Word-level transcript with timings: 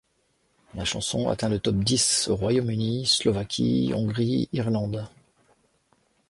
La 0.73 0.83
chanson 0.83 1.29
atteint 1.29 1.47
le 1.47 1.59
top 1.59 1.75
dix 1.75 2.27
au 2.27 2.35
Royaume-Uni, 2.35 3.05
Slovaquie, 3.05 3.91
Hongrie, 3.93 4.49
Irlande. 4.51 5.07